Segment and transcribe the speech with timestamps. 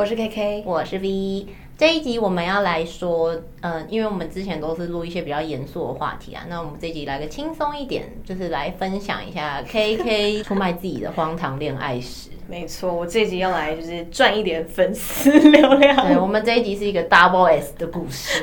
[0.00, 1.46] 我是 KK，我是 V。
[1.76, 12.30] 这一集我们要来说，嗯，因为我们之前都是录一些比较严肃的话题啊，那我们这一集来个轻松一点，就是来分享一下 KK 出卖自己的荒唐恋爱史。
[12.48, 15.94] 没错，我这一集要来就是赚一点粉丝流量。
[16.06, 18.42] 对，我们这一集是一个 Double S 的故事。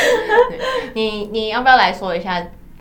[0.92, 2.38] 你你要不要来说一下？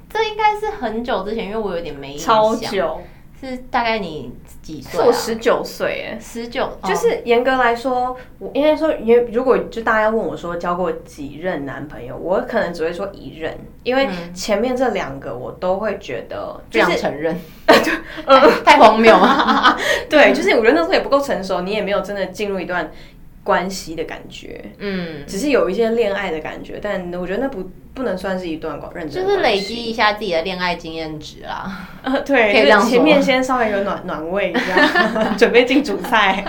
[0.10, 2.18] 这应该是很久之前，因为我有点没。
[2.18, 3.00] 超久。
[3.40, 5.00] 是大概你几岁？
[5.00, 17.40] 我十九岁，哎，十九，就是严格来说，我应该说，因为如果就大家问我说交过几任男朋友，我可能只会说一任，因为前面这两个我都会觉得不想承认，
[18.66, 19.14] 太荒谬。
[19.14, 19.78] 了。
[20.10, 22.92] 对，就是我觉得那时候也不够成熟，你也没有真的进入一段。
[23.42, 27.68] 关系的感觉，嗯，只是有一些恋爱的感觉，但我觉得那不
[28.00, 31.88] 不能算是一段广认真，就是累积一下自己的恋爱经验值啦。
[32.02, 36.44] 呃， 对，可以这样前面先稍微有暖暖胃一下， 准备进主菜，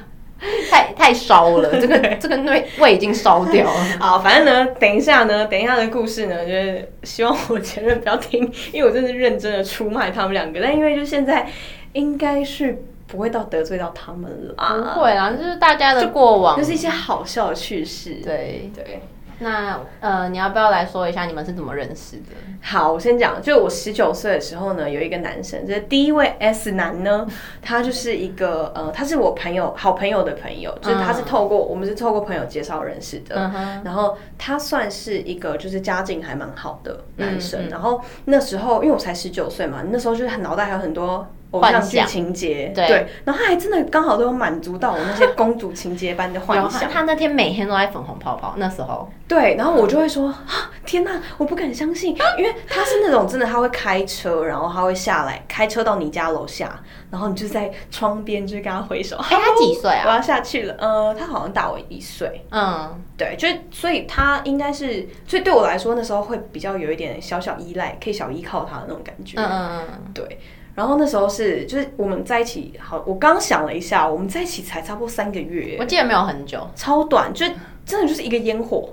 [0.70, 3.84] 太太烧了，这个这个胃胃已经烧掉了。
[4.00, 11.46] 好，反正呢，等一下呢，等一下的故事呢，就是希望我前任不要听，因为我真的是认真的出卖他们两个，但因为就现在
[11.92, 12.82] 应该是。
[13.06, 18.14] 不会到得罪到他们了，不会啊，就是大家的过往，就是一些好笑的趣事。
[18.24, 19.02] 对对，
[19.38, 22.34] 那呃，你要不要来说一下你们是怎么认识的？
[22.62, 27.26] 好，我先讲，就我十九岁的时候呢，有一个男生，就是第一位 S 男呢，
[27.60, 33.36] 他就是一个呃，他是我朋友好朋友的朋友，就是他是透过我们是透过朋友介绍认识的，
[33.84, 41.26] 然后他算是一个就是家境还蛮好的男生，然后那时候因为我才十九岁嘛，那时候就是脑袋还有很多。
[41.60, 46.90] 偶像剧情节，对，然后他还真的刚好都有满足到我那些公主情节般的幻想。
[46.90, 56.80] 他那天每天都在粉红泡泡，那时候，对，然后我就会说啊，天哪，我不敢相信，因为他是那种真的，他会开车，然后他会下来开车到你家楼下，
[57.10, 59.16] 然后你就在窗边就跟他挥手。
[59.16, 60.04] 哎，他几岁啊？
[60.08, 60.74] 我要下去了。
[60.78, 62.44] 呃，他好像大我一岁。
[62.50, 69.38] 嗯，对，就所以他应该是，所以对我来说那时候会比较有一点小小依赖，可以小依靠他的那种感觉。
[69.38, 70.38] 嗯嗯嗯，对。
[70.74, 77.46] 然后那时候是，就是我们在一起，好，我刚想了一下，我们在一起才差不多三个月，我记得没有很久，超短，就
[77.86, 78.90] 真的就是一个烟火，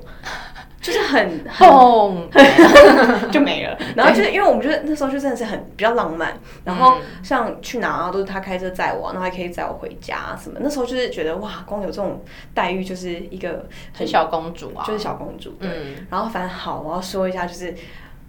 [0.80, 2.30] 就是很轰
[3.32, 3.76] 就没了。
[3.96, 10.60] 然后就是因为我们觉得那时候就真的是很比较浪漫，然后像去哪啊都是他开车载我，然后还可以载我回家什么。
[10.62, 15.56] 那时候就是觉得哇，光有这种待遇就是一个很小公主啊，就是小公主。
[15.62, 17.74] 嗯，然后反正好，我要说一下就是。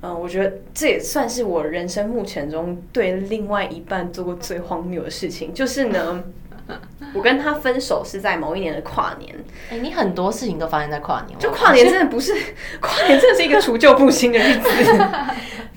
[0.02, 6.22] 嗯，我觉得这也算是我人生目前中对另外一半做过最荒谬的事情，就是呢，
[7.14, 9.32] 我跟他分手是在某一年的跨年。
[9.70, 12.34] 哎，你很多事情都发生在跨年，就跨年真的不是
[12.80, 14.68] 跨年，真的是一个除旧布新的日子。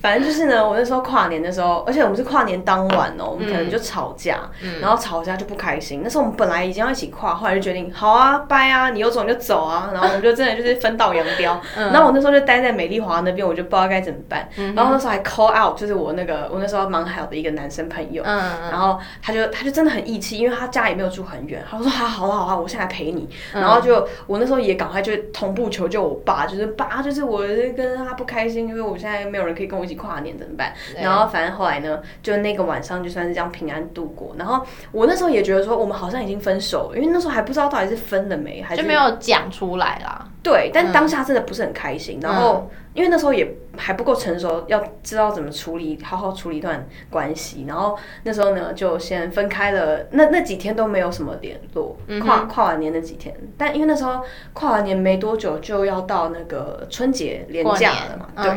[0.06, 4.38] 反正就是呢，我那时候跨年的时候，而且我们是跨年当晚哦，我们可能就吵架，
[4.80, 6.02] 然后吵架就不开心。
[6.04, 11.60] 那时候我们本来已经要一起跨，后来就决定好啊，拜啊，你有种就走啊，然后我们就真的就是分道扬镳。
[11.76, 14.48] 然后我那时候就待在美丽华那边，我就不知道该怎么办。
[14.76, 18.22] 然后那时候还 call out，就是我那个我那时候蛮好的一个男生朋友，
[18.70, 23.28] 然后他就他就真的很义气，因为他家也没有住很远，他说好，好了好了，我现在陪你。
[23.52, 27.40] 然后就我那时候也赶快就同步求救我爸，就是爸，就是我
[27.76, 29.95] 跟他不开心，因为我现在没有人可以跟我一起。
[29.96, 30.74] 跨年怎么办？
[30.96, 34.36] 然后反正后来呢，就那个晚上就算是这样平安度过。
[34.38, 40.28] 然后我那时候也觉得说，我们好像已经分手，因为那时候还不知道到底是分了没，还是就没有讲出来啦。
[40.46, 42.20] 对，但当下真的不是很开心。
[42.22, 47.66] 然后因为那时候也还不够成熟，要知道怎么处理，好好处理一段关系。
[47.68, 50.06] 然后那时候呢，就先分开了。
[50.12, 51.98] 那那几天都没有什么联络。
[52.24, 54.24] 跨跨完年那几天，但因为那时候
[54.54, 58.52] 跨完年没多久就要到那个春节连假了嘛，对。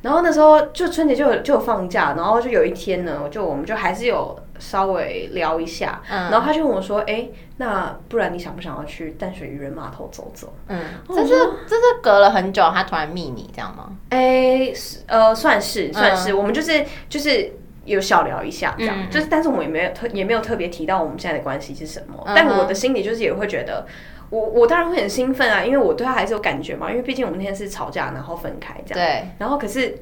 [0.00, 4.34] 然后那时候就春节就有就有放假，然后就有一天呢，就我们就还是有。
[4.64, 7.28] 稍微聊一下，然后他就问我说：“哎，
[7.58, 11.34] 那不然你想不想要去淡水渔人码头走走？”嗯，这是
[11.66, 13.90] 这是隔了很久，他突然密你这样吗？
[14.08, 14.72] 哎，
[15.06, 17.52] 呃，算是算是，我们就是就是
[17.84, 22.22] 有小聊一下这样，就是但是我们也没有特也没有特别提到我们现在的关系是什么。
[22.34, 23.86] 但我的心里就是也会觉得，
[24.30, 29.06] 我我当然会很兴奋啊，因为我对他还是有感觉嘛，因为毕竟我们那天是吵架然后分开这样。
[29.06, 29.94] 对，然后可是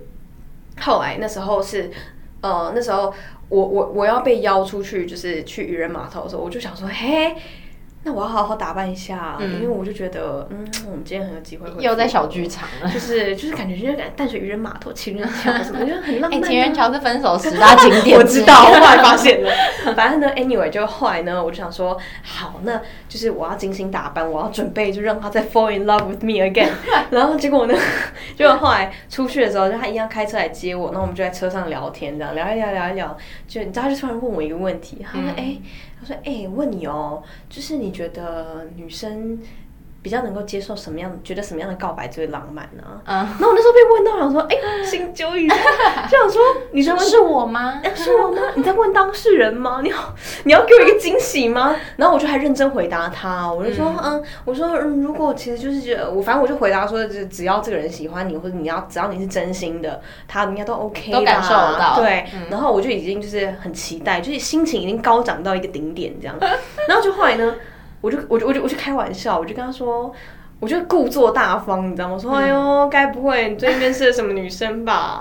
[0.80, 1.90] 后来那时候是
[2.42, 3.14] 呃那时候。
[3.48, 7.36] 我我我要被邀出去，就是去渔人码头的时候，我就想说，嘿。
[8.04, 16.42] 那我要好好打扮一下，因为我就觉得，嗯，我们今天很有机会又在小剧场了，就是就是感觉就是感淡水渔人码头、情人桥什么，我觉得很浪漫。
[16.42, 19.48] 情人桥是分手十大景点，我知道，后来发现了。
[19.94, 26.70] 反正呢，anyway，就后来呢，我就想说，好，那就是我要精心打扮，我要准备，就让他再 fall in love with me again。
[27.10, 27.74] 然后结果呢，
[28.36, 33.16] 结果后来出去的时候，就他一样开车来接我，那我们就在车上聊天，这样聊一聊，聊一聊，
[33.46, 35.56] 就你知道，他就突然问我一个问题，他说，哎。
[36.02, 39.38] 他说：“哎，问你哦，就是你觉得女生
[40.02, 41.16] 比较能够接受什么样？
[41.22, 42.82] 觉得什么样的告白最浪漫呢？
[43.04, 45.54] 嗯，然后我那时候被问到，想说，哎、心揪一下，
[46.10, 47.80] 就想说，你在问是我吗？
[47.84, 48.42] 哎是我吗？
[48.56, 49.80] 你在问当事人吗？
[49.80, 49.96] 你要
[50.44, 51.76] 你要给我一个惊喜吗？
[51.96, 66.36] 然后我就还认真回答他，我就说，嗯，我说，嗯，如果其实就是觉得我，反正我就回答说，只只要这个人喜欢你，或者你要只要你是真心的，他应该都 OK，都感受得到对，嗯然后我就已经就是很期待，就是心情已经高涨到一个顶点这样。
[66.88, 67.54] 然后就后来呢，
[68.02, 70.14] 我就我就我就我就开玩笑，我就跟他说。
[70.60, 72.14] 我就故作大方，你知道吗？
[72.14, 75.20] 我说：“哎呦，该不会你最近面试了什么女生吧？”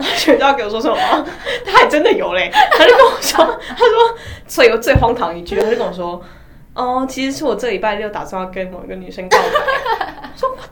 [0.00, 0.96] 然后学校给我说什么？
[1.66, 6.18] 他还真的有嘞，他就跟我说，他说最有最荒唐一句，他就跟我说
[6.72, 10.24] ：“哦，其实是我这礼拜六打算要跟某一个女生告白。
[10.34, 10.70] ”说：“What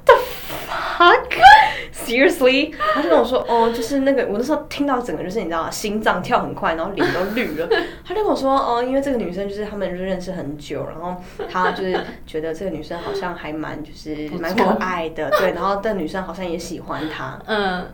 [1.93, 5.71] Seriously？” 他就跟我说：“哦，就是那个，我那时候听到整个就是你知道吗？
[5.71, 7.69] 心脏跳很快，然后脸都绿了。
[8.07, 17.87] ”他就跟我说：“哦，因为这个女生就是他们就是认识很久，然后他就是觉得这个女生好像还蛮就是蛮可爱的，对，然后这女生好像也喜欢他。”嗯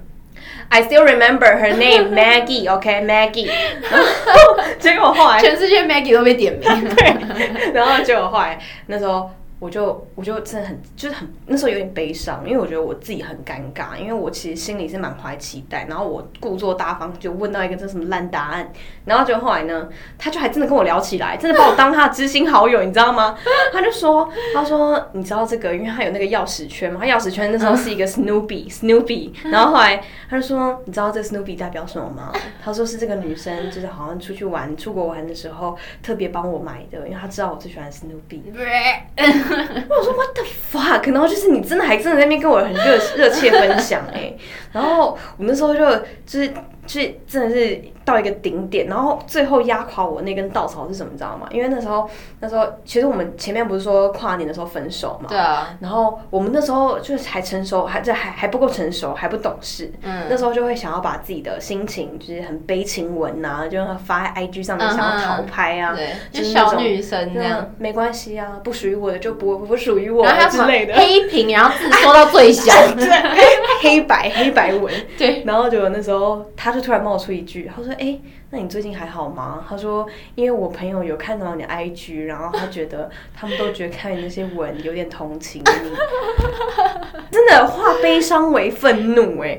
[0.68, 3.48] ，I still remember her name Maggie, OK Maggie。
[3.90, 6.68] 然后结果后来，全世界 Maggie 都被点名。
[6.94, 9.30] 对，然后结果后来那时候
[9.60, 18.72] 我就我就真的很就是很那时候有点悲伤，因为我觉得我自己很尴尬，因为我其实心里是满怀期待，然后我故作大方就问到一个这什么烂答案，
[19.04, 23.36] 然后就后来呢，他就还真的跟我聊起来，真的把我当他的知心好友，你知道吗？
[23.72, 30.00] 他就说他说你知道这个，因为他有那个钥匙圈嘛，他钥匙圈那时候是一个 Snoopy Snoopy，然后后来
[30.30, 32.32] 他就说你知道这 Snoopy 代表什么吗？
[32.62, 38.42] 他说是这个女生就是好像出去玩出国玩的时候特别帮我买的，因为他知道我最喜欢 Snoopy。
[39.88, 41.10] 我说 What the fuck？
[41.12, 44.34] 然后就是你真的还真的在那边跟我很热热切分享哎、
[44.72, 45.84] 然后我那时候就
[46.26, 46.52] 就是
[46.88, 51.46] 是真的是到一个顶点，然后最后压垮我那根稻草是什么，你知道吗？
[51.52, 52.08] 因为那时候
[52.40, 59.92] 那时候其实我们前面不是说跨年的时候分手嘛，对啊，然后我们那时候就是还成熟，还这还还不够成熟，还不懂事。
[60.02, 67.60] 嗯那时候就会想要把自己的心情，就是很悲情文呐、就让它发在 IG 上面，嗯想要逃拍啊，对，就就是小女生这样。
[67.60, 70.94] 嗯没关系啊，不属于我的就不不属于我之类的。
[70.94, 72.72] 黑屏，然后字缩到最小。
[72.96, 73.08] 对，
[73.82, 74.92] 黑白黑白文。
[75.16, 78.18] 对，然后就那时候他就突然冒出一句，他说：“哎、
[78.50, 85.90] 那你最近还好吗？”他说：“因为我朋友有看到你的 IG，然后他觉得他们都觉得看你那些文有点同情你，
[87.30, 89.58] 真的化悲伤为愤怒哎、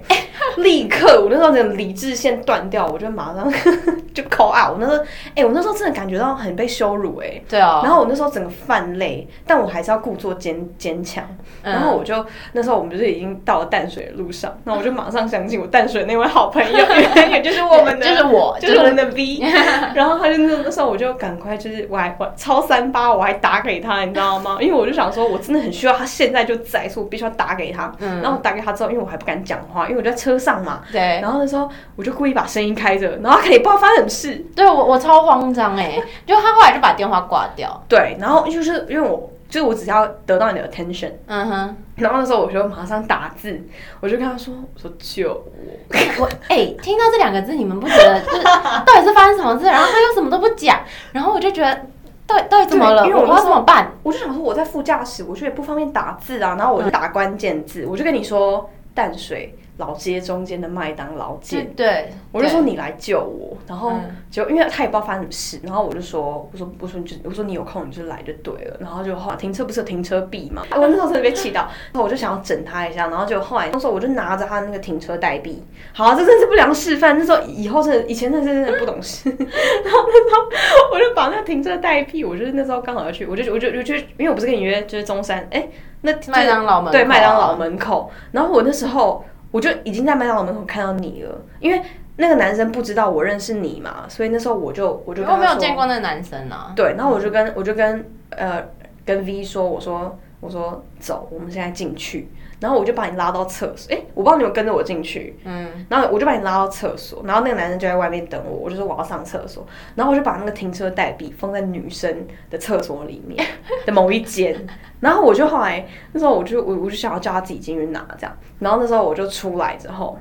[0.57, 3.51] 立刻我那时候整个理智线断掉，我就马上
[4.13, 4.71] 就 call out！
[4.74, 5.03] 我那时候
[5.36, 7.81] 哎、我那时候真的感觉到很被羞辱哎、对哦。
[7.83, 11.24] 然后我那时候整个泛泪，但我还是要故作坚坚强。
[11.63, 16.80] 嗯然后我就那时候我们就是已经到了淡水的路上，那我就马上想起我淡水那位好朋友，
[17.15, 19.40] 也也就是我们的，就是我就是我们的 V。
[19.94, 24.58] 然后他就那那时候我就赶快就是我还我超三八我还打给他，你知道吗？
[24.60, 27.92] 因为我就想说我真的很需要他现在就在，所以我必须要打给他。
[28.00, 30.81] 嗯然后打给他之后，因为我还不敢讲话，因为我在车上嘛。
[30.92, 34.46] 对，然后那时候我就故意把声音开着，然后他可以不知道发生什么事。
[34.56, 37.84] 对我我超慌张哎，就他后来就把电话挂掉。
[37.88, 43.60] 对，然后就是因为我就是我只要得到你的 attention，嗯哼，然后那时候我就马上打字，
[44.00, 45.29] 我就跟他说：“我说救
[45.89, 46.24] 我。
[46.24, 48.44] 我哎、听到这两个字，你们不觉得就是
[48.86, 49.65] 到底是发生什么事？
[49.65, 50.79] 然后他又什么都不讲，
[51.13, 51.88] 然后我就觉得
[52.27, 53.06] 到底到底怎么了？
[53.08, 61.74] 因为我那时候怎么办？”我就想说我在副驾驶，我就也不方便打字啊，然后我就打关键字，我就跟你说淡水老街中间的麦当劳见。
[61.75, 64.15] 对，我就说你来救我，然后嗯。
[64.29, 85.67] 就因为他也不知道发生什么事，然后我就说，我说我说你就我说你有空你就来就对了，然后就后来停车不是有停车币嘛，我那时候真的被气到，然后我就想要整他一下，然后就后来那时候我就拿着他那个停车代币，好，这真是不良示范，那时候以后真的以前真的是真的不懂事， 然后那时候我就把那个停车代币，我就是那时候刚好要去，我就我就我就因为我不是跟你约就是中山，哎、
[86.01, 91.82] 那就是麦当劳门口对麦当劳门口，然后我那时候我就已经在麦当劳门口看到你了，因为
[92.18, 96.74] 那个男生不知道我认识你嘛，所以那时候我就我就我没有见过那个男生啊。
[96.75, 98.63] 对，然后我就跟我就跟呃
[99.06, 102.29] 跟 V 说，我说我说走，我们现在进去，
[102.60, 113.46] 然后我就把你拉到厕所，诶，我不知道你有跟着我进去，嗯，然后我就把你拉到厕所，然后那个男生就在外面等我，我就说我要上厕所，然后我就把那个停车代币放在女生的厕所里面
[113.86, 114.68] 的某一间，
[115.00, 120.18] 然后我就后来那时候我就我我就想要叫他自己进去拿这样，然后那时候我就出来之后，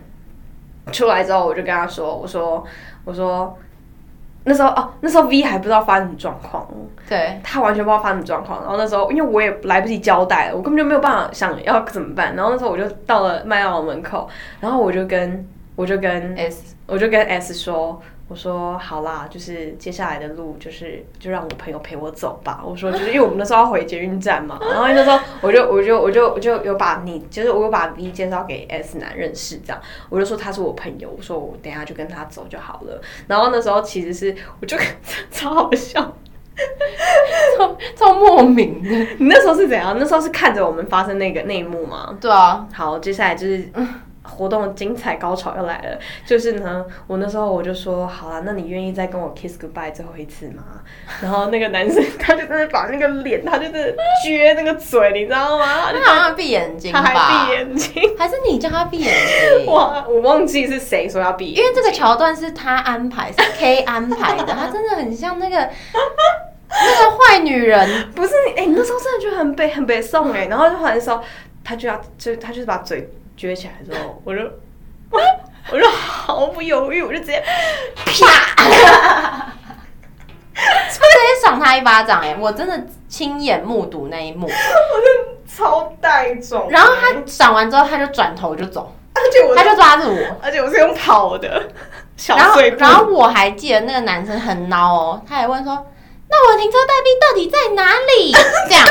[0.93, 2.65] 出来之后我就跟他说，我说
[3.05, 3.57] 我说
[4.45, 6.67] 那时候哦那时候 V 还不知道发生什么状况，
[7.09, 8.61] 对，他完全不知道发生什么状况。
[8.61, 12.35] 然后那时候，因为我也来不及交代了，我根本就没有办法想要怎么办。
[12.35, 14.29] 然后那时候我就到了麦当劳门口，
[14.61, 22.63] 然后我就跟我就跟 S 我就跟 S 说，我说好啦，就是接下来的路就是就让我朋友陪我走吧。
[22.63, 29.81] 我说就是因为我们那时候要回捷运站嘛，然后那时候我就我就我就我就有把你就是我有把 V 介绍给 S 男认识，这样
[30.11, 33.01] 我就说他是我朋友，我说我等一下就跟他走就好了。
[33.27, 34.77] 然后那时候其实是我就
[35.33, 36.15] 超好笑，
[37.57, 38.91] 超超莫名的。
[39.19, 39.97] 你那时候是怎样？
[39.99, 42.15] 那时候是看着我们发生那个那一幕吗？
[42.21, 43.67] 对啊，好，接下来就是
[44.39, 45.99] 活动的精彩高潮又来了。
[46.25, 50.63] 就是呢，我那时候我就说，好了，那你愿意再跟我 kiss goodbye 最后一次吗？
[51.21, 55.93] 然后那个男生他就在那把那个脸，他就是撅那个嘴，你知道吗？
[55.93, 57.09] 他好像闭眼睛他吧？
[57.11, 58.03] 还闭眼睛。
[58.17, 59.67] 还是你叫他闭眼睛？
[59.75, 68.11] 哇，我忘记是谁说要闭眼睛，因为这个桥段是他安排，是 K 安排的，他真的很像那个那个坏女人。
[68.15, 71.21] 不是你，哎、你那时候真的觉得很悲很悲送哎，然后就后来的时候，
[71.65, 74.43] 他就要就他就是把嘴撅起来之后，我就
[75.71, 77.43] 我就毫不犹豫，我就直接
[77.95, 79.53] 啪！
[80.55, 84.51] 直接 赏他一巴掌、哎，我真的亲眼目睹那一幕。
[85.47, 90.37] 超带种，然后他赏完之后，他就转头就走，而且我他就抓着我。
[90.43, 91.71] 而且我是用跑的
[92.17, 95.87] 小然后碎，步，然后我还记得那个男生很孬哦，他还问说
[96.29, 98.33] ：“那我停车代币到底在哪里？”
[98.69, 98.87] 这样，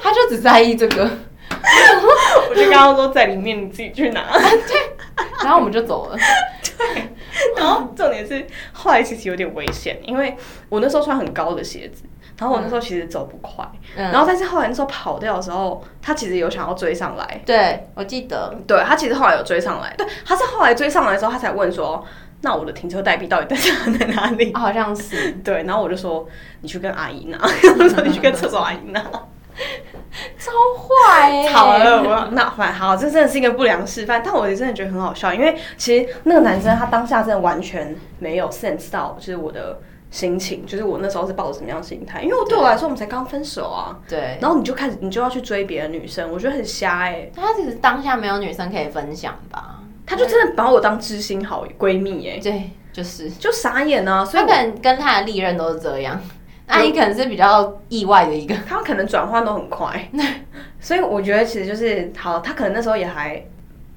[0.00, 1.10] 他就只在意这个，
[2.50, 4.24] 我就刚刚说在里面，你自己去拿。
[4.32, 4.90] 对
[5.42, 6.18] 然后我们就走了。
[6.76, 7.08] 对
[7.56, 10.36] 然后重点是后来其实有点危险，因为
[10.68, 12.02] 我那时候穿很高的鞋子。
[12.38, 13.62] 然后我那时候其实走不快，
[13.96, 22.02] 嗯然后但是后来那时候跑掉的时候，他其实有想要追上来，对，我记得，对他其实后来有追上来，对，他是后来追上来的时候，他才问说，
[22.40, 24.54] 那我的停车代币到底在在哪里？
[24.54, 26.26] 好像是对，然后我就说
[26.62, 27.38] 你去跟阿姨拿，
[27.78, 29.04] 我说你去跟厕所阿姨拿。
[30.38, 32.28] 超坏哎、 好了，我。
[32.32, 39.78] 那反好，这真的是一个不良示范，但我也真的觉得很好笑，因为其实那个男生他当下真的完全没有 sense 到，就是我的
[40.10, 42.58] 心情，就是我那时候是抱着什么样的心态，因为我对。
[42.58, 44.38] 我来说我们才刚分手啊，对。
[44.40, 49.76] 然后你就开始你就要去追别的女生，我觉得很瞎哎、他其实当下没有女生可以分享吧？
[50.06, 53.30] 他就真的把我当知心好闺蜜哎、对，就是。
[53.30, 56.20] 就傻眼啊，所以他可能跟他的历任都是这样，
[56.70, 58.54] 那你可能是比较意外的一个。
[58.68, 60.08] 他们可能转换都很快，
[60.80, 63.44] 所以我觉得其实就是好，他可能那时候也还，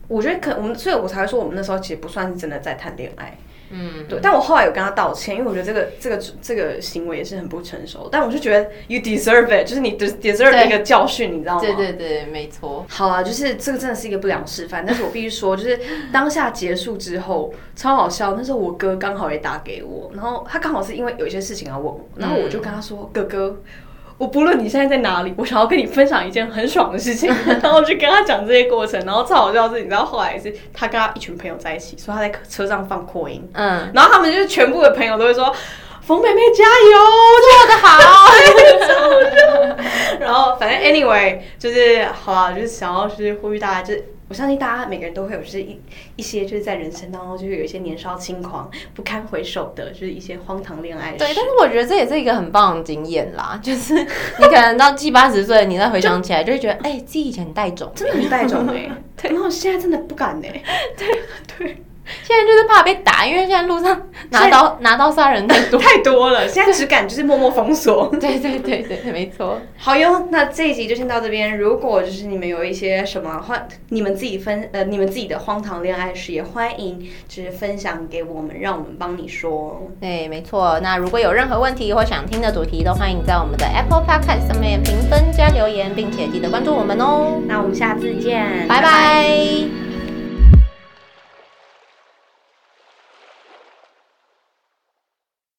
[0.08, 3.38] 我觉得可我们，所以我才会说我们那时候其实不算是真的在谈恋爱，
[3.74, 4.20] 嗯，对。
[4.22, 11.62] 但我后来有跟他道歉，因为我觉得这个这个这个行为也是很不成熟，但我就觉得 you deserve it，就是你 des- deserve 对一个教训，你知道吗？
[11.62, 12.86] 对对对，没错。
[12.88, 15.80] 好啊，就是这个真的是一个不良示范，但是我必须说，就是
[16.12, 18.36] 当下结束之后超好笑。
[18.38, 23.60] 那时候我哥刚好也打给我，然后他刚好是因为有一些事情要问我，然后我就跟他说：“哥哥，
[24.24, 27.30] 我不论你现在在哪里， 我想要跟你分享一件很爽的事情。
[27.62, 35.54] ”然后我就跟他讲这些过程，然后超好笑的是，你知道后来是他跟他一群朋友在一起，所以他在车上放扩音，嗯，然后他们就是全部的朋友都会说。
[36.06, 36.98] 冯妹妹加油，
[37.42, 37.88] 做得好。
[40.20, 45.80] 然后反正 anyway 就是好啦，就是想要就是呼吁大家，就是我相信大家每个人都会有就是一
[46.16, 51.12] 一些就是在人生当中就是有一些年少轻狂不堪回首的，就是一些荒唐恋爱。
[51.12, 58.90] 对，但是我觉得这也是一个很棒的经验啦，就是你可能到七八十岁，你再回想起来，就会觉得，哎、自己以前很带种，真的很带种哎、
[59.22, 60.64] 对，然后现在真的不敢哎、
[60.98, 61.08] 对
[61.58, 61.84] 对，
[62.24, 65.80] 现在就是怕被打，因为现在路上拿刀 拿刀杀人太多。
[65.82, 68.08] 太多了，现在只敢就是默默封锁。
[68.20, 69.60] 对对对对，没错。
[69.78, 71.58] 好哟，那这一集就先到这边。
[71.58, 79.90] 如果就是你们有一些什么荒，你们自己分呃你们自己的荒唐恋爱史，也欢迎就是分享给我们，让我们帮你说。
[80.02, 80.80] 对，没错。
[80.82, 87.42] 那如果有任何问题或想听的主题，都欢迎在我们的 Apple Podcast 上面评分加留言，并且记得关注我们哦。
[87.48, 89.93] 那我们下次见，拜拜